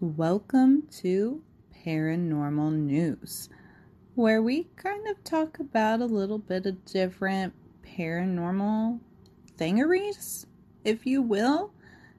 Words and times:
Welcome 0.00 0.84
to 0.98 1.42
Paranormal 1.84 2.72
News, 2.72 3.48
where 4.14 4.40
we 4.40 4.68
kind 4.76 5.08
of 5.08 5.24
talk 5.24 5.58
about 5.58 6.00
a 6.00 6.04
little 6.04 6.38
bit 6.38 6.66
of 6.66 6.84
different 6.84 7.52
paranormal 7.82 9.00
thingeries, 9.56 10.46
if 10.84 11.04
you 11.04 11.20
will. 11.20 11.72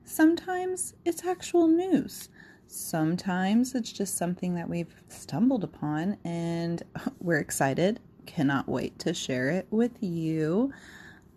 Sometimes 0.04 0.94
it's 1.06 1.24
actual 1.24 1.70
news. 1.70 2.28
Sometimes 2.68 3.74
it's 3.74 3.94
just 3.94 4.18
something 4.18 4.56
that 4.56 4.68
we've 4.68 4.94
stumbled 5.08 5.64
upon 5.64 6.18
and 6.26 6.84
we're 7.22 7.40
excited, 7.40 8.02
cannot 8.26 8.68
wait 8.68 9.00
to 9.00 9.14
share 9.14 9.52
it 9.52 9.68
with 9.72 10.04
you. 10.04 10.74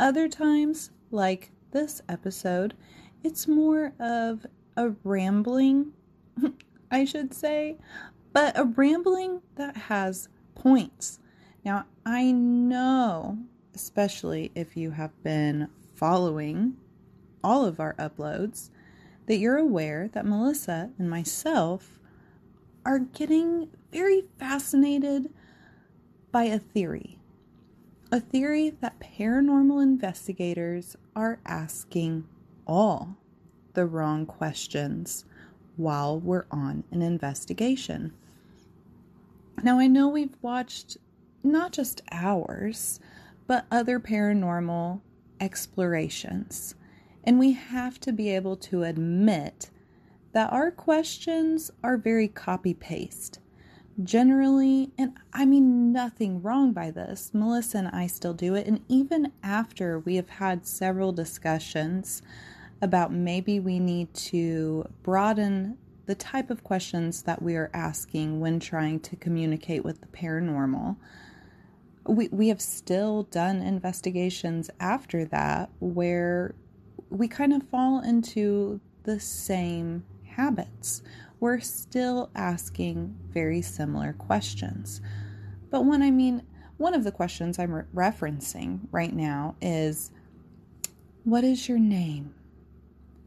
Other 0.01 0.27
times, 0.27 0.91
like 1.13 1.53
this 1.71 2.03
episode, 2.09 2.75
it's 3.23 3.47
more 3.47 3.93
of 4.01 4.45
a 4.77 4.91
rambling 5.05 5.93
I 6.91 7.05
should 7.05 7.35
say, 7.35 7.77
but 8.33 8.59
a 8.59 8.65
rambling 8.65 9.43
that 9.57 9.77
has 9.77 10.29
points. 10.55 11.19
Now, 11.65 11.87
I 12.05 12.33
know, 12.33 13.39
especially 13.75 14.51
if 14.55 14.77
you 14.77 14.91
have 14.91 15.23
been 15.23 15.69
following 15.95 16.77
all 17.45 17.65
of 17.65 17.81
our 17.81 17.95
uploads, 17.95 18.71
that 19.27 19.39
you're 19.39 19.59
aware 19.59 20.09
that 20.13 20.27
Melissa 20.27 20.91
and 20.99 21.09
myself 21.09 21.99
are 22.85 22.99
getting 22.99 23.69
very 23.93 24.25
fascinated 24.39 25.33
by 26.33 26.45
a 26.45 26.59
theory. 26.59 27.19
A 28.11 28.21
theory 28.21 28.71
that 28.81 29.01
paranormal 29.01 29.83
investigators 29.83 30.97
are 31.15 31.39
asking 31.47 32.27
all 32.67 33.17
the 33.75 33.87
wrong 33.87 34.27
questions 34.27 35.25
while 35.77 36.19
we're 36.19 36.47
on 36.51 36.85
an 36.91 37.03
investigation. 37.03 38.13
Now, 39.63 39.79
I 39.79 39.87
know 39.87 40.09
we've 40.09 40.37
watched 40.43 40.97
not 41.43 41.73
just 41.73 42.03
ours, 42.11 43.01
but 43.47 43.67
other 43.71 44.01
paranormal 44.01 45.01
explorations, 45.41 46.75
and 47.25 47.39
we 47.39 47.53
have 47.53 47.99
to 48.01 48.13
be 48.13 48.31
able 48.31 48.57
to 48.57 48.85
admit 48.85 49.71
that 50.33 50.53
our 50.53 50.71
questions 50.71 51.71
are 51.83 51.97
very 51.97 52.29
copy 52.29 52.75
paste. 52.75 53.39
Generally, 54.03 54.91
and 54.97 55.19
I 55.33 55.45
mean 55.45 55.93
nothing 55.93 56.41
wrong 56.41 56.73
by 56.73 56.91
this, 56.91 57.31
Melissa 57.35 57.79
and 57.79 57.89
I 57.89 58.07
still 58.07 58.33
do 58.33 58.55
it, 58.55 58.67
and 58.67 58.81
even 58.89 59.33
after 59.43 59.99
we 59.99 60.17
have 60.17 60.31
had 60.31 60.67
several 60.67 61.13
discussions 61.13 62.23
about 62.83 63.13
maybe 63.13 63.61
we 63.61 63.79
need 63.79 64.13
to 64.13 64.85
broaden 65.03 65.79
the 66.07 66.15
type 66.17 66.51
of 66.51 66.65
questions 66.65 67.23
that 67.23 67.41
we 67.41 67.55
are 67.55 67.71
asking 67.73 68.41
when 68.41 68.59
trying 68.59 68.99
to 69.01 69.17
communicate 69.17 69.85
with 69.85 70.01
the 70.01 70.09
paranormal. 70.09 70.97
We, 72.07 72.29
we 72.29 72.49
have 72.49 72.61
still 72.61 73.23
done 73.25 73.63
investigations 73.63 74.69
after 74.81 75.25
that 75.27 75.71
where 75.79 76.57
we 77.09 77.29
kind 77.29 77.53
of 77.53 77.63
fall 77.69 78.01
into 78.01 78.81
the 79.05 79.21
same 79.21 80.05
habits. 80.27 81.03
We're 81.39 81.61
still 81.61 82.31
asking 82.35 83.17
very 83.31 83.63
similar 83.63 84.13
questions. 84.15 85.01
But 85.71 85.85
when 85.85 86.03
I 86.03 86.11
mean, 86.11 86.43
one 86.79 86.95
of 86.95 87.05
the 87.05 87.13
questions 87.13 87.61
I'm 87.61 87.73
re- 87.73 87.85
referencing 87.95 88.81
right 88.91 89.15
now 89.15 89.55
is 89.61 90.11
What 91.23 91.45
is 91.45 91.69
your 91.69 91.79
name? 91.79 92.35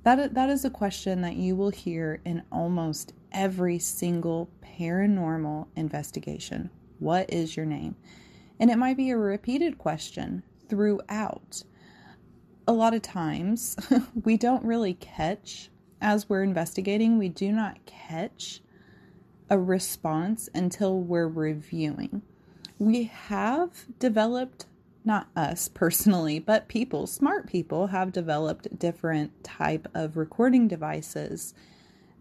That, 0.05 0.35
that 0.35 0.51
is 0.51 0.63
a 0.63 0.69
question 0.69 1.21
that 1.21 1.35
you 1.35 1.55
will 1.55 1.71
hear 1.71 2.21
in 2.25 2.43
almost 2.51 3.13
every 3.31 3.79
single 3.79 4.51
paranormal 4.63 5.65
investigation. 5.75 6.69
What 6.99 7.33
is 7.33 7.57
your 7.57 7.65
name? 7.65 7.95
And 8.59 8.69
it 8.69 8.77
might 8.77 8.97
be 8.97 9.09
a 9.09 9.17
repeated 9.17 9.79
question 9.79 10.43
throughout. 10.69 11.63
A 12.67 12.71
lot 12.71 12.93
of 12.93 13.01
times, 13.01 13.75
we 14.23 14.37
don't 14.37 14.63
really 14.63 14.93
catch, 14.93 15.71
as 15.99 16.29
we're 16.29 16.43
investigating, 16.43 17.17
we 17.17 17.29
do 17.29 17.51
not 17.51 17.83
catch 17.87 18.61
a 19.49 19.57
response 19.57 20.49
until 20.53 20.99
we're 20.99 21.27
reviewing. 21.27 22.21
We 22.77 23.05
have 23.05 23.85
developed 23.97 24.67
not 25.05 25.27
us 25.35 25.67
personally, 25.67 26.39
but 26.39 26.67
people, 26.67 27.07
smart 27.07 27.47
people 27.47 27.87
have 27.87 28.11
developed 28.11 28.79
different 28.79 29.43
type 29.43 29.87
of 29.93 30.17
recording 30.17 30.67
devices 30.67 31.53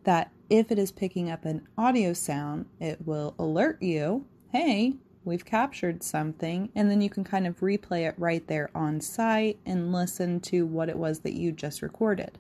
that 0.05 0.31
if 0.51 0.71
it 0.71 0.79
is 0.79 0.93
picking 0.93 1.31
up 1.31 1.45
an 1.45 1.67
audio 1.79 2.13
sound, 2.13 2.67
it 2.79 3.07
will 3.07 3.35
alert 3.39 3.83
you, 3.83 4.27
"Hey, 4.53 4.97
we've 5.25 5.45
captured 5.45 6.03
something." 6.03 6.69
And 6.75 6.91
then 6.91 7.01
you 7.01 7.09
can 7.09 7.25
kind 7.25 7.47
of 7.47 7.61
replay 7.61 8.07
it 8.07 8.15
right 8.19 8.47
there 8.47 8.71
on 8.75 9.01
site 9.01 9.59
and 9.65 9.93
listen 9.93 10.41
to 10.41 10.67
what 10.67 10.91
it 10.91 10.99
was 10.99 11.21
that 11.21 11.33
you 11.33 11.53
just 11.53 11.81
recorded. 11.81 12.39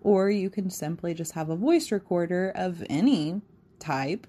Or 0.00 0.30
you 0.30 0.48
can 0.50 0.70
simply 0.70 1.14
just 1.14 1.32
have 1.32 1.50
a 1.50 1.56
voice 1.56 1.90
recorder 1.90 2.52
of 2.54 2.84
any 2.88 3.42
type. 3.80 4.26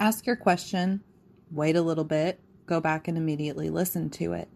Ask 0.00 0.26
your 0.26 0.36
question, 0.36 1.02
wait 1.50 1.76
a 1.76 1.82
little 1.82 2.04
bit, 2.04 2.40
go 2.68 2.80
back 2.80 3.08
and 3.08 3.16
immediately 3.16 3.70
listen 3.70 4.10
to 4.10 4.34
it. 4.34 4.48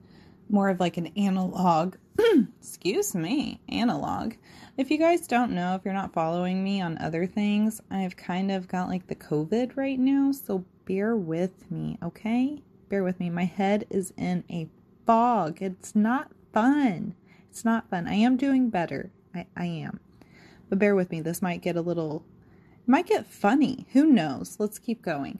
More 0.48 0.68
of 0.68 0.80
like 0.80 0.96
an 0.96 1.08
analog, 1.16 1.96
excuse 2.60 3.14
me, 3.14 3.60
analog. 3.68 4.34
If 4.76 4.90
you 4.90 4.98
guys 4.98 5.26
don't 5.26 5.52
know, 5.52 5.74
if 5.74 5.82
you're 5.84 5.94
not 5.94 6.12
following 6.12 6.62
me 6.62 6.80
on 6.80 6.98
other 6.98 7.26
things, 7.26 7.80
I've 7.90 8.16
kind 8.16 8.50
of 8.50 8.68
got 8.68 8.88
like 8.88 9.06
the 9.06 9.14
COVID 9.14 9.76
right 9.76 9.98
now, 9.98 10.32
so 10.32 10.64
bear 10.84 11.16
with 11.16 11.70
me, 11.70 11.98
okay? 12.02 12.62
Bear 12.88 13.02
with 13.02 13.18
me. 13.18 13.30
My 13.30 13.44
head 13.44 13.86
is 13.90 14.12
in 14.16 14.44
a 14.50 14.68
fog. 15.06 15.62
It's 15.62 15.94
not 15.94 16.30
fun. 16.52 17.14
It's 17.50 17.64
not 17.64 17.88
fun. 17.88 18.06
I 18.06 18.14
am 18.14 18.36
doing 18.36 18.70
better. 18.70 19.10
I, 19.34 19.46
I 19.56 19.64
am. 19.64 20.00
But 20.68 20.78
bear 20.78 20.94
with 20.94 21.10
me. 21.10 21.20
This 21.20 21.42
might 21.42 21.62
get 21.62 21.76
a 21.76 21.82
little, 21.82 22.24
might 22.86 23.06
get 23.06 23.26
funny. 23.26 23.86
Who 23.92 24.06
knows? 24.06 24.56
Let's 24.58 24.78
keep 24.78 25.02
going. 25.02 25.38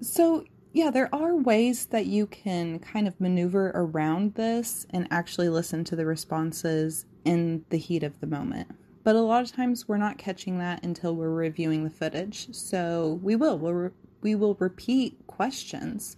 So, 0.00 0.44
yeah, 0.74 0.90
there 0.90 1.08
are 1.14 1.36
ways 1.36 1.86
that 1.86 2.06
you 2.06 2.26
can 2.26 2.80
kind 2.80 3.06
of 3.06 3.20
maneuver 3.20 3.70
around 3.76 4.34
this 4.34 4.88
and 4.90 5.06
actually 5.08 5.48
listen 5.48 5.84
to 5.84 5.94
the 5.94 6.04
responses 6.04 7.06
in 7.24 7.64
the 7.70 7.78
heat 7.78 8.02
of 8.02 8.18
the 8.18 8.26
moment. 8.26 8.68
But 9.04 9.14
a 9.14 9.20
lot 9.20 9.44
of 9.44 9.52
times 9.52 9.86
we're 9.86 9.98
not 9.98 10.18
catching 10.18 10.58
that 10.58 10.82
until 10.82 11.14
we're 11.14 11.30
reviewing 11.30 11.84
the 11.84 11.90
footage. 11.90 12.52
So 12.52 13.20
we 13.22 13.36
will 13.36 13.56
we'll 13.56 13.72
re- 13.72 13.90
we 14.20 14.34
will 14.34 14.56
repeat 14.58 15.16
questions 15.28 16.16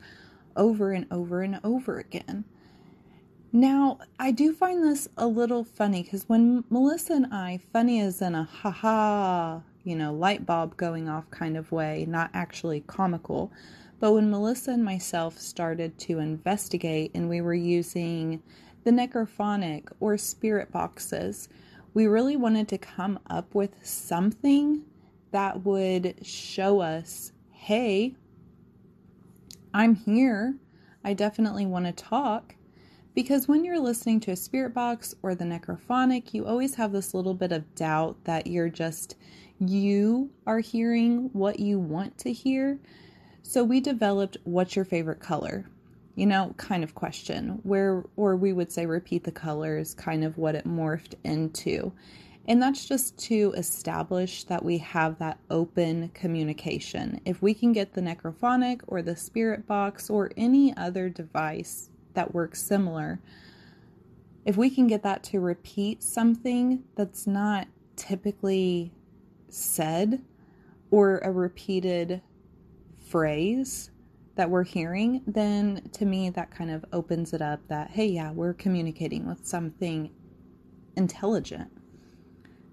over 0.56 0.92
and 0.92 1.06
over 1.10 1.42
and 1.42 1.60
over 1.62 1.98
again. 1.98 2.44
Now, 3.52 3.98
I 4.18 4.30
do 4.30 4.54
find 4.54 4.82
this 4.82 5.06
a 5.18 5.26
little 5.26 5.64
funny 5.64 6.02
because 6.02 6.30
when 6.30 6.64
Melissa 6.70 7.12
and 7.12 7.26
I, 7.30 7.60
funny 7.74 8.00
is 8.00 8.22
in 8.22 8.34
a 8.34 8.44
ha 8.44 8.70
ha, 8.70 9.60
you 9.84 9.96
know, 9.96 10.14
light 10.14 10.46
bulb 10.46 10.78
going 10.78 11.10
off 11.10 11.30
kind 11.30 11.58
of 11.58 11.72
way, 11.72 12.06
not 12.08 12.30
actually 12.32 12.80
comical 12.80 13.52
but 13.98 14.12
when 14.12 14.30
Melissa 14.30 14.72
and 14.72 14.84
myself 14.84 15.38
started 15.38 15.98
to 16.00 16.18
investigate 16.18 17.12
and 17.14 17.28
we 17.28 17.40
were 17.40 17.54
using 17.54 18.42
the 18.84 18.90
necrophonic 18.90 19.88
or 20.00 20.18
spirit 20.18 20.70
boxes, 20.70 21.48
we 21.94 22.06
really 22.06 22.36
wanted 22.36 22.68
to 22.68 22.78
come 22.78 23.18
up 23.28 23.54
with 23.54 23.86
something 23.86 24.84
that 25.32 25.64
would 25.64 26.14
show 26.24 26.80
us 26.80 27.32
hey, 27.50 28.14
I'm 29.74 29.96
here. 29.96 30.54
I 31.02 31.14
definitely 31.14 31.66
want 31.66 31.86
to 31.86 31.92
talk. 31.92 32.54
Because 33.14 33.48
when 33.48 33.64
you're 33.64 33.80
listening 33.80 34.20
to 34.20 34.30
a 34.30 34.36
spirit 34.36 34.72
box 34.72 35.14
or 35.22 35.34
the 35.34 35.44
necrophonic, 35.44 36.32
you 36.32 36.46
always 36.46 36.74
have 36.76 36.92
this 36.92 37.12
little 37.12 37.34
bit 37.34 37.50
of 37.50 37.74
doubt 37.74 38.16
that 38.24 38.46
you're 38.46 38.68
just, 38.68 39.16
you 39.58 40.30
are 40.46 40.60
hearing 40.60 41.30
what 41.32 41.58
you 41.58 41.78
want 41.78 42.16
to 42.18 42.32
hear. 42.32 42.78
So 43.48 43.62
we 43.62 43.78
developed 43.78 44.38
what's 44.42 44.74
your 44.74 44.84
favorite 44.84 45.20
color? 45.20 45.66
You 46.16 46.26
know, 46.26 46.52
kind 46.56 46.82
of 46.82 46.96
question 46.96 47.60
where, 47.62 48.02
or 48.16 48.34
we 48.34 48.52
would 48.52 48.72
say 48.72 48.86
repeat 48.86 49.22
the 49.22 49.30
colors, 49.30 49.94
kind 49.94 50.24
of 50.24 50.36
what 50.36 50.56
it 50.56 50.66
morphed 50.66 51.14
into. 51.22 51.92
And 52.48 52.60
that's 52.60 52.86
just 52.86 53.16
to 53.26 53.54
establish 53.56 54.42
that 54.44 54.64
we 54.64 54.78
have 54.78 55.20
that 55.20 55.38
open 55.48 56.08
communication. 56.08 57.20
If 57.24 57.40
we 57.40 57.54
can 57.54 57.72
get 57.72 57.94
the 57.94 58.00
necrophonic 58.00 58.80
or 58.88 59.00
the 59.00 59.14
spirit 59.14 59.64
box 59.64 60.10
or 60.10 60.32
any 60.36 60.76
other 60.76 61.08
device 61.08 61.88
that 62.14 62.34
works 62.34 62.60
similar, 62.60 63.20
if 64.44 64.56
we 64.56 64.70
can 64.70 64.88
get 64.88 65.04
that 65.04 65.22
to 65.22 65.38
repeat 65.38 66.02
something 66.02 66.82
that's 66.96 67.28
not 67.28 67.68
typically 67.94 68.90
said 69.48 70.24
or 70.90 71.18
a 71.18 71.30
repeated 71.30 72.22
phrase 73.08 73.90
that 74.36 74.50
we're 74.50 74.64
hearing, 74.64 75.22
then 75.26 75.88
to 75.92 76.04
me 76.04 76.30
that 76.30 76.50
kind 76.50 76.70
of 76.70 76.84
opens 76.92 77.32
it 77.32 77.40
up 77.40 77.60
that, 77.68 77.90
hey, 77.90 78.06
yeah, 78.06 78.30
we're 78.30 78.52
communicating 78.52 79.26
with 79.26 79.46
something 79.46 80.10
intelligent. 80.96 81.70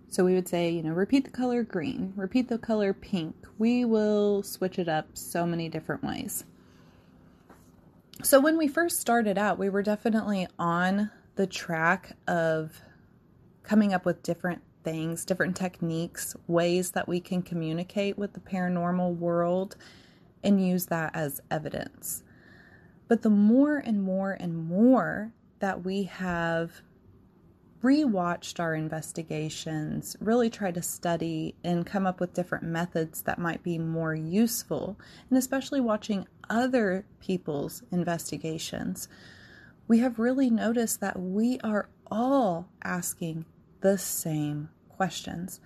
So 0.09 0.24
we 0.24 0.35
would 0.35 0.47
say, 0.47 0.69
you 0.69 0.83
know, 0.83 0.91
repeat 0.91 1.25
the 1.25 1.31
color 1.31 1.63
green, 1.63 2.13
repeat 2.15 2.47
the 2.47 2.57
color 2.57 2.94
pink. 2.94 3.35
We 3.57 3.85
will 3.85 4.44
switch 4.44 4.77
it 4.77 4.88
up 4.88 5.07
so 5.13 5.45
many 5.45 5.69
different 5.69 6.03
ways. 6.03 6.44
So 8.21 8.39
when 8.39 8.57
we 8.57 8.68
first 8.68 9.00
started 9.00 9.38
out, 9.38 9.57
we 9.57 9.69
were 9.69 9.81
definitely 9.81 10.47
on 10.59 11.09
the 11.36 11.47
track 11.47 12.15
of 12.27 12.79
coming 13.63 13.94
up 13.94 14.06
with 14.06 14.21
different 14.21 14.62
things, 14.83 15.25
different 15.25 15.56
techniques, 15.56 16.36
ways 16.47 16.91
that 16.91 17.07
we 17.07 17.19
can 17.19 17.41
communicate 17.41 18.18
with 18.18 18.33
the 18.33 18.39
paranormal 18.39 19.15
world 19.15 19.75
and 20.44 20.66
use 20.66 20.88
that 20.88 21.12
as 21.16 21.42
evidence. 21.50 22.24
But 23.07 23.22
the 23.22 23.30
more 23.30 23.78
and 23.78 24.01
more 24.01 24.31
and 24.31 24.57
more 24.68 25.34
that 25.60 25.84
we 25.84 26.04
have 26.04 26.81
rewatched 27.84 28.60
our 28.60 28.74
investigations, 28.74 30.16
really 30.22 30.50
tried 30.50 30.75
to 30.75 30.81
study 30.81 31.54
and 31.63 31.86
come 31.86 32.07
up 32.07 32.19
with 32.19 32.34
different 32.34 32.63
methods 32.63 33.24
that 33.24 33.38
might 33.38 33.62
be 33.62 33.78
more 33.78 34.16
useful, 34.16 34.98
and 35.30 35.38
especially 35.38 35.81
watching 35.81 36.25
other 36.50 37.06
people's 37.19 37.84
investigations, 37.92 39.10
we 39.88 40.00
have 40.00 40.18
really 40.18 40.50
noticed 40.50 41.01
that 41.01 41.19
we 41.19 41.60
are 41.62 41.89
all 42.10 42.69
asking 42.84 43.46
the 43.81 43.98
same 43.98 44.69
questions. 44.88 45.60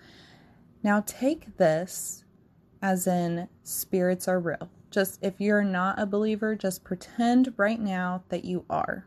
Now, 0.82 1.04
take 1.06 1.56
this 1.56 2.24
as 2.82 3.06
in 3.06 3.48
spirits 3.62 4.28
are 4.28 4.40
real. 4.40 4.70
Just 4.90 5.18
if 5.22 5.40
you're 5.40 5.64
not 5.64 5.98
a 5.98 6.06
believer, 6.06 6.54
just 6.54 6.84
pretend 6.84 7.52
right 7.56 7.80
now 7.80 8.22
that 8.28 8.44
you 8.44 8.64
are. 8.70 9.04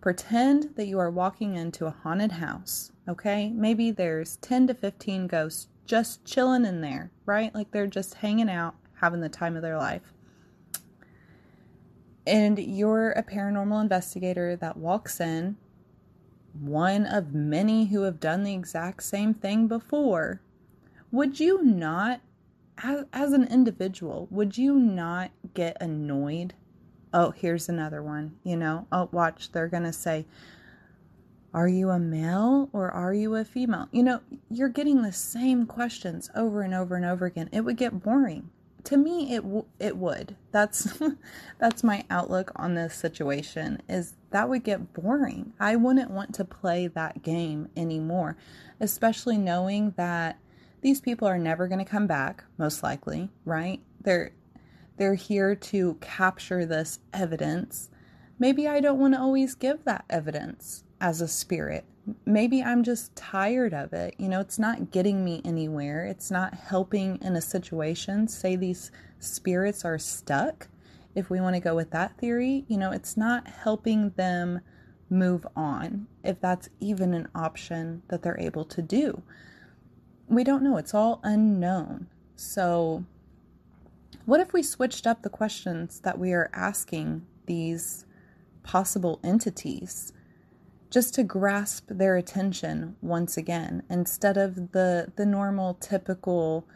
Pretend 0.00 0.74
that 0.74 0.86
you 0.86 0.98
are 0.98 1.10
walking 1.10 1.54
into 1.54 1.86
a 1.86 1.96
haunted 2.02 2.32
house, 2.32 2.90
okay? 3.08 3.50
Maybe 3.50 3.90
there's 3.90 4.36
10 4.38 4.66
to 4.66 4.74
15 4.74 5.28
ghosts 5.28 5.68
just 5.86 6.24
chilling 6.24 6.64
in 6.64 6.80
there, 6.80 7.12
right? 7.26 7.54
Like 7.54 7.70
they're 7.70 7.86
just 7.86 8.14
hanging 8.14 8.50
out, 8.50 8.74
having 9.00 9.20
the 9.20 9.28
time 9.28 9.54
of 9.54 9.62
their 9.62 9.78
life. 9.78 10.12
And 12.26 12.58
you're 12.58 13.10
a 13.12 13.22
paranormal 13.22 13.80
investigator 13.80 14.56
that 14.56 14.76
walks 14.76 15.20
in, 15.20 15.56
one 16.52 17.06
of 17.06 17.34
many 17.34 17.86
who 17.86 18.02
have 18.02 18.20
done 18.20 18.44
the 18.44 18.54
exact 18.54 19.02
same 19.02 19.34
thing 19.34 19.68
before. 19.68 20.40
Would 21.10 21.40
you 21.40 21.62
not, 21.62 22.20
as, 22.82 23.04
as 23.12 23.32
an 23.32 23.44
individual, 23.44 24.28
would 24.30 24.58
you 24.58 24.74
not 24.74 25.30
get 25.54 25.76
annoyed 25.80 26.54
oh, 27.12 27.30
here's 27.30 27.68
another 27.68 28.02
one, 28.02 28.36
you 28.42 28.56
know, 28.56 28.86
oh, 28.90 29.08
watch, 29.12 29.52
they're 29.52 29.68
going 29.68 29.82
to 29.82 29.92
say, 29.92 30.26
are 31.54 31.68
you 31.68 31.90
a 31.90 31.98
male 31.98 32.70
or 32.72 32.90
are 32.90 33.12
you 33.12 33.34
a 33.34 33.44
female? 33.44 33.88
You 33.92 34.02
know, 34.02 34.20
you're 34.50 34.70
getting 34.70 35.02
the 35.02 35.12
same 35.12 35.66
questions 35.66 36.30
over 36.34 36.62
and 36.62 36.72
over 36.72 36.96
and 36.96 37.04
over 37.04 37.26
again. 37.26 37.50
It 37.52 37.60
would 37.62 37.76
get 37.76 38.02
boring. 38.02 38.48
To 38.84 38.96
me, 38.96 39.34
it 39.34 39.42
w- 39.42 39.66
it 39.78 39.96
would. 39.96 40.34
That's 40.50 40.98
that's 41.60 41.84
my 41.84 42.04
outlook 42.10 42.50
on 42.56 42.74
this 42.74 42.94
situation. 42.94 43.80
Is 43.88 44.14
that 44.30 44.48
would 44.48 44.64
get 44.64 44.92
boring. 44.92 45.52
I 45.60 45.76
wouldn't 45.76 46.10
want 46.10 46.34
to 46.36 46.44
play 46.44 46.88
that 46.88 47.22
game 47.22 47.68
anymore, 47.76 48.36
especially 48.80 49.38
knowing 49.38 49.92
that 49.96 50.38
these 50.82 51.00
people 51.00 51.26
are 51.26 51.38
never 51.38 51.68
going 51.68 51.78
to 51.78 51.90
come 51.90 52.06
back, 52.06 52.44
most 52.58 52.82
likely, 52.82 53.30
right? 53.44 53.80
They're 54.00 54.32
they're 54.98 55.14
here 55.14 55.54
to 55.54 55.96
capture 56.00 56.66
this 56.66 56.98
evidence. 57.14 57.88
Maybe 58.38 58.68
I 58.68 58.80
don't 58.80 58.98
want 58.98 59.14
to 59.14 59.20
always 59.20 59.54
give 59.54 59.84
that 59.84 60.04
evidence 60.10 60.84
as 61.00 61.20
a 61.20 61.28
spirit. 61.28 61.84
Maybe 62.26 62.62
I'm 62.62 62.82
just 62.82 63.14
tired 63.16 63.72
of 63.72 63.92
it. 63.92 64.14
You 64.18 64.28
know, 64.28 64.40
it's 64.40 64.58
not 64.58 64.90
getting 64.90 65.24
me 65.24 65.40
anywhere. 65.44 66.04
It's 66.04 66.30
not 66.30 66.54
helping 66.54 67.18
in 67.22 67.36
a 67.36 67.40
situation. 67.40 68.28
Say 68.28 68.54
these 68.54 68.90
spirits 69.18 69.84
are 69.84 69.98
stuck. 69.98 70.68
If 71.14 71.30
we 71.30 71.40
want 71.40 71.54
to 71.56 71.60
go 71.60 71.74
with 71.74 71.90
that 71.92 72.18
theory, 72.18 72.64
you 72.68 72.76
know, 72.76 72.90
it's 72.90 73.16
not 73.16 73.46
helping 73.46 74.10
them 74.10 74.60
move 75.08 75.46
on, 75.54 76.06
if 76.24 76.40
that's 76.40 76.68
even 76.80 77.14
an 77.14 77.28
option 77.34 78.02
that 78.08 78.22
they're 78.22 78.40
able 78.40 78.64
to 78.64 78.82
do. 78.82 79.22
We 80.32 80.44
don't 80.44 80.62
know. 80.62 80.78
It's 80.78 80.94
all 80.94 81.20
unknown. 81.22 82.06
So 82.36 83.04
what 84.24 84.40
if 84.40 84.54
we 84.54 84.62
switched 84.62 85.06
up 85.06 85.20
the 85.20 85.28
questions 85.28 86.00
that 86.00 86.18
we 86.18 86.32
are 86.32 86.48
asking 86.54 87.26
these 87.44 88.06
possible 88.62 89.20
entities 89.22 90.14
just 90.88 91.12
to 91.14 91.22
grasp 91.22 91.84
their 91.88 92.16
attention 92.16 92.96
once 93.02 93.36
again 93.36 93.82
instead 93.90 94.38
of 94.38 94.72
the 94.72 95.12
the 95.16 95.26
normal 95.26 95.74
typical 95.74 96.66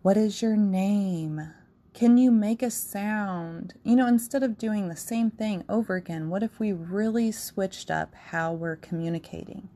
what 0.00 0.16
is 0.16 0.40
your 0.40 0.56
name? 0.56 1.52
Can 1.92 2.16
you 2.16 2.30
make 2.30 2.62
a 2.62 2.70
sound? 2.70 3.74
You 3.84 3.94
know, 3.94 4.06
instead 4.06 4.42
of 4.42 4.56
doing 4.56 4.88
the 4.88 4.96
same 4.96 5.30
thing 5.30 5.64
over 5.68 5.96
again, 5.96 6.30
what 6.30 6.42
if 6.42 6.58
we 6.58 6.72
really 6.72 7.30
switched 7.30 7.90
up 7.90 8.14
how 8.14 8.54
we're 8.54 8.76
communicating? 8.76 9.68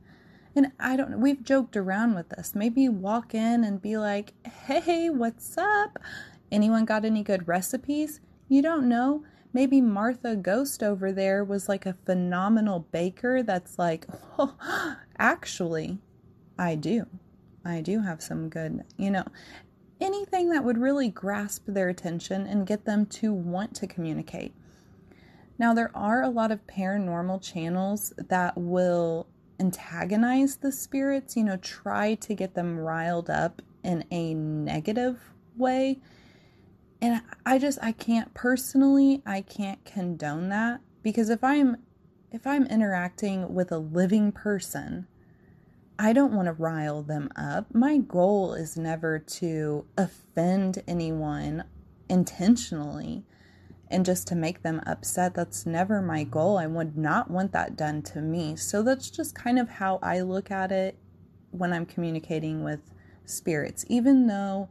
And 0.55 0.71
I 0.79 0.95
don't 0.95 1.11
know, 1.11 1.17
we've 1.17 1.43
joked 1.43 1.75
around 1.75 2.15
with 2.15 2.29
this. 2.29 2.53
Maybe 2.53 2.87
walk 2.87 3.33
in 3.33 3.63
and 3.63 3.81
be 3.81 3.97
like, 3.97 4.33
hey, 4.45 5.09
what's 5.09 5.57
up? 5.57 5.97
Anyone 6.51 6.85
got 6.85 7.05
any 7.05 7.23
good 7.23 7.47
recipes? 7.47 8.19
You 8.47 8.61
don't 8.61 8.87
know. 8.87 9.23
Maybe 9.51 9.81
Martha 9.81 10.35
Ghost 10.35 10.83
over 10.83 11.11
there 11.11 11.43
was 11.43 11.69
like 11.69 11.85
a 11.85 11.97
phenomenal 12.05 12.87
baker 12.91 13.41
that's 13.43 13.79
like, 13.79 14.05
oh, 14.37 14.55
actually, 15.17 15.99
I 16.57 16.75
do. 16.75 17.07
I 17.65 17.81
do 17.81 18.01
have 18.01 18.21
some 18.21 18.49
good, 18.49 18.83
you 18.97 19.09
know, 19.09 19.25
anything 20.01 20.49
that 20.49 20.63
would 20.63 20.77
really 20.77 21.09
grasp 21.09 21.63
their 21.65 21.89
attention 21.89 22.45
and 22.45 22.67
get 22.67 22.85
them 22.85 23.05
to 23.07 23.33
want 23.33 23.73
to 23.75 23.87
communicate. 23.87 24.53
Now, 25.57 25.73
there 25.73 25.91
are 25.95 26.23
a 26.23 26.29
lot 26.29 26.51
of 26.51 26.65
paranormal 26.67 27.41
channels 27.41 28.11
that 28.17 28.57
will 28.57 29.27
antagonize 29.63 30.57
the 30.57 30.71
spirits, 30.71 31.37
you 31.37 31.43
know, 31.43 31.57
try 31.57 32.15
to 32.15 32.33
get 32.35 32.53
them 32.53 32.77
riled 32.77 33.29
up 33.29 33.61
in 33.83 34.03
a 34.11 34.33
negative 34.33 35.19
way 35.55 35.99
and 37.03 37.21
I 37.45 37.59
just 37.59 37.79
I 37.81 37.91
can't 37.91 38.33
personally 38.33 39.21
I 39.25 39.41
can't 39.41 39.83
condone 39.83 40.47
that 40.49 40.79
because 41.01 41.29
if 41.29 41.43
I'm 41.43 41.77
if 42.31 42.47
I'm 42.47 42.65
interacting 42.67 43.53
with 43.53 43.73
a 43.73 43.77
living 43.77 44.31
person, 44.31 45.07
I 45.99 46.13
don't 46.13 46.33
want 46.33 46.47
to 46.47 46.53
rile 46.53 47.03
them 47.03 47.29
up. 47.35 47.75
My 47.75 47.97
goal 47.97 48.53
is 48.53 48.77
never 48.77 49.19
to 49.19 49.85
offend 49.97 50.81
anyone 50.87 51.65
intentionally 52.07 53.25
and 53.89 54.05
just 54.05 54.27
to 54.27 54.35
make 54.35 54.63
them 54.63 54.81
upset. 54.85 55.35
That's 55.35 55.65
never 55.65 56.01
my 56.01 56.23
goal. 56.23 56.57
I 56.57 56.67
would 56.67 56.97
not 56.97 57.29
want 57.29 57.51
that 57.51 57.75
done 57.75 58.01
to 58.03 58.21
me. 58.21 58.55
So 58.55 58.81
that's 58.81 59.09
just 59.09 59.35
kind 59.35 59.59
of 59.59 59.69
how 59.69 59.99
I 60.01 60.21
look 60.21 60.49
at 60.51 60.71
it 60.71 60.97
when 61.51 61.73
I'm 61.73 61.85
communicating 61.85 62.63
with 62.63 62.91
spirits. 63.25 63.85
Even 63.87 64.27
though 64.27 64.69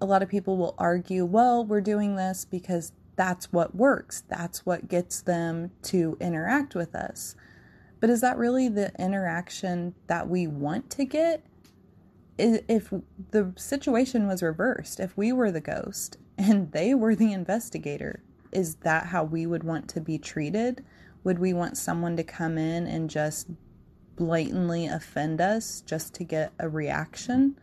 a 0.00 0.06
lot 0.06 0.22
of 0.22 0.28
people 0.28 0.56
will 0.56 0.74
argue, 0.78 1.24
well, 1.24 1.64
we're 1.64 1.80
doing 1.80 2.16
this 2.16 2.44
because 2.44 2.92
that's 3.16 3.52
what 3.52 3.74
works. 3.74 4.22
That's 4.28 4.64
what 4.64 4.88
gets 4.88 5.20
them 5.22 5.70
to 5.84 6.16
interact 6.20 6.74
with 6.74 6.94
us. 6.94 7.34
But 7.98 8.10
is 8.10 8.20
that 8.20 8.36
really 8.36 8.68
the 8.68 8.92
interaction 8.98 9.94
that 10.06 10.28
we 10.28 10.46
want 10.46 10.90
to 10.90 11.04
get? 11.04 11.44
If 12.38 12.92
the 13.30 13.54
situation 13.56 14.26
was 14.26 14.42
reversed, 14.42 15.00
if 15.00 15.16
we 15.16 15.32
were 15.32 15.50
the 15.50 15.62
ghost 15.62 16.18
and 16.38 16.72
they 16.72 16.94
were 16.94 17.14
the 17.14 17.32
investigator, 17.32 18.22
is 18.52 18.76
that 18.76 19.06
how 19.06 19.24
we 19.24 19.46
would 19.46 19.64
want 19.64 19.88
to 19.90 20.00
be 20.00 20.18
treated? 20.18 20.84
Would 21.24 21.38
we 21.38 21.52
want 21.52 21.76
someone 21.76 22.16
to 22.16 22.24
come 22.24 22.58
in 22.58 22.86
and 22.86 23.10
just 23.10 23.48
blatantly 24.16 24.86
offend 24.86 25.40
us 25.40 25.82
just 25.82 26.14
to 26.14 26.24
get 26.24 26.52
a 26.58 26.68
reaction? 26.68 27.56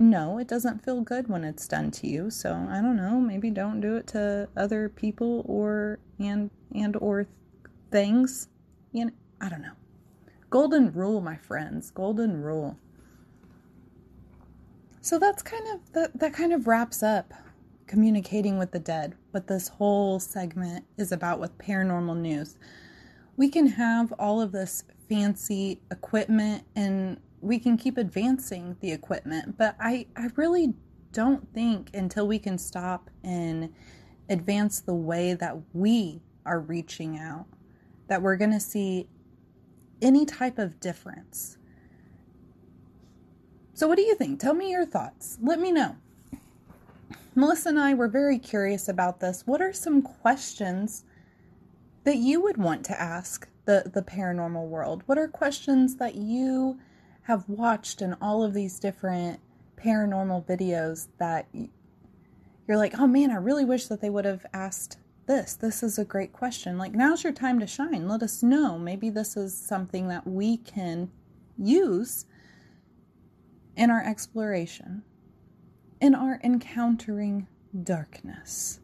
no, 0.00 0.38
it 0.38 0.48
doesn't 0.48 0.82
feel 0.82 1.02
good 1.02 1.28
when 1.28 1.44
it's 1.44 1.68
done 1.68 1.90
to 1.90 2.06
you. 2.06 2.30
So 2.30 2.66
I 2.70 2.80
don't 2.80 2.96
know, 2.96 3.20
maybe 3.20 3.50
don't 3.50 3.80
do 3.80 3.96
it 3.96 4.06
to 4.08 4.48
other 4.56 4.88
people 4.88 5.44
or 5.46 5.98
and 6.18 6.50
and 6.74 6.96
or 6.96 7.26
things. 7.90 8.48
You 8.92 9.06
know, 9.06 9.12
I 9.40 9.50
don't 9.50 9.62
know. 9.62 9.74
Golden 10.48 10.92
rule, 10.92 11.20
my 11.20 11.36
friends. 11.36 11.90
Golden 11.90 12.42
rule. 12.42 12.78
So 15.02 15.18
that's 15.18 15.42
kind 15.42 15.66
of 15.68 15.92
that 15.92 16.18
that 16.18 16.32
kind 16.32 16.52
of 16.52 16.66
wraps 16.66 17.02
up 17.02 17.34
communicating 17.90 18.56
with 18.56 18.70
the 18.70 18.78
dead. 18.78 19.16
What 19.32 19.48
this 19.48 19.66
whole 19.66 20.20
segment 20.20 20.84
is 20.96 21.10
about 21.10 21.40
with 21.40 21.58
paranormal 21.58 22.16
news. 22.16 22.56
We 23.36 23.48
can 23.48 23.66
have 23.66 24.12
all 24.12 24.40
of 24.40 24.52
this 24.52 24.84
fancy 25.08 25.80
equipment 25.90 26.62
and 26.76 27.18
we 27.40 27.58
can 27.58 27.76
keep 27.76 27.98
advancing 27.98 28.76
the 28.80 28.92
equipment, 28.92 29.58
but 29.58 29.74
I, 29.80 30.06
I 30.14 30.28
really 30.36 30.74
don't 31.10 31.52
think 31.52 31.90
until 31.92 32.28
we 32.28 32.38
can 32.38 32.58
stop 32.58 33.10
and 33.24 33.74
advance 34.28 34.78
the 34.78 34.94
way 34.94 35.34
that 35.34 35.56
we 35.72 36.22
are 36.46 36.60
reaching 36.60 37.18
out 37.18 37.46
that 38.06 38.22
we're 38.22 38.36
going 38.36 38.52
to 38.52 38.60
see 38.60 39.08
any 40.00 40.24
type 40.24 40.60
of 40.60 40.78
difference. 40.78 41.58
So, 43.74 43.88
what 43.88 43.96
do 43.96 44.02
you 44.02 44.14
think? 44.14 44.38
Tell 44.38 44.54
me 44.54 44.70
your 44.70 44.86
thoughts. 44.86 45.38
Let 45.40 45.58
me 45.58 45.72
know. 45.72 45.96
Melissa 47.40 47.70
and 47.70 47.80
I 47.80 47.94
were 47.94 48.06
very 48.06 48.38
curious 48.38 48.86
about 48.86 49.20
this. 49.20 49.46
What 49.46 49.62
are 49.62 49.72
some 49.72 50.02
questions 50.02 51.04
that 52.04 52.18
you 52.18 52.42
would 52.42 52.58
want 52.58 52.84
to 52.84 53.00
ask 53.00 53.48
the, 53.64 53.90
the 53.94 54.02
paranormal 54.02 54.68
world? 54.68 55.02
What 55.06 55.16
are 55.16 55.26
questions 55.26 55.96
that 55.96 56.16
you 56.16 56.78
have 57.22 57.48
watched 57.48 58.02
in 58.02 58.14
all 58.20 58.42
of 58.42 58.52
these 58.52 58.78
different 58.78 59.40
paranormal 59.82 60.46
videos 60.46 61.08
that 61.16 61.48
you're 62.68 62.76
like, 62.76 62.98
oh 62.98 63.06
man, 63.06 63.30
I 63.30 63.36
really 63.36 63.64
wish 63.64 63.86
that 63.86 64.02
they 64.02 64.10
would 64.10 64.26
have 64.26 64.44
asked 64.52 64.98
this. 65.26 65.54
This 65.54 65.82
is 65.82 65.98
a 65.98 66.04
great 66.04 66.34
question. 66.34 66.76
Like, 66.76 66.92
now's 66.92 67.24
your 67.24 67.32
time 67.32 67.58
to 67.60 67.66
shine. 67.66 68.06
Let 68.06 68.22
us 68.22 68.42
know. 68.42 68.78
Maybe 68.78 69.08
this 69.08 69.34
is 69.34 69.56
something 69.56 70.08
that 70.08 70.26
we 70.26 70.58
can 70.58 71.10
use 71.56 72.26
in 73.76 73.88
our 73.88 74.04
exploration, 74.04 75.04
in 76.00 76.14
our 76.14 76.40
encountering 76.42 77.46
darkness. 77.82 78.80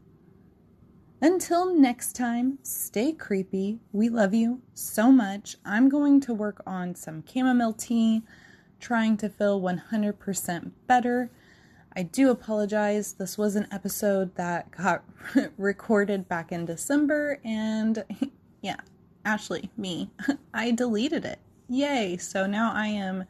Until 1.20 1.74
next 1.74 2.14
time, 2.14 2.58
stay 2.62 3.12
creepy. 3.12 3.80
We 3.90 4.10
love 4.10 4.34
you 4.34 4.60
so 4.74 5.10
much. 5.10 5.56
I'm 5.64 5.88
going 5.88 6.20
to 6.20 6.34
work 6.34 6.62
on 6.66 6.94
some 6.94 7.24
chamomile 7.26 7.72
tea, 7.72 8.22
trying 8.80 9.16
to 9.18 9.30
feel 9.30 9.60
100% 9.60 10.70
better. 10.86 11.30
I 11.96 12.02
do 12.02 12.30
apologize. 12.30 13.14
This 13.14 13.38
was 13.38 13.56
an 13.56 13.66
episode 13.72 14.34
that 14.34 14.70
got 14.70 15.04
recorded 15.56 16.28
back 16.28 16.52
in 16.52 16.66
December, 16.66 17.40
and 17.42 18.04
yeah, 18.60 18.76
Ashley, 19.24 19.70
me, 19.78 20.10
I 20.54 20.72
deleted 20.72 21.24
it. 21.24 21.38
Yay! 21.70 22.18
So 22.18 22.46
now 22.46 22.72
I 22.74 22.88
am, 22.88 23.24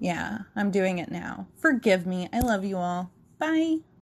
yeah, 0.00 0.38
I'm 0.56 0.70
doing 0.72 0.98
it 0.98 1.10
now. 1.12 1.46
Forgive 1.58 2.06
me. 2.06 2.28
I 2.32 2.40
love 2.40 2.64
you 2.64 2.78
all. 2.78 3.12
Bye. 3.38 3.78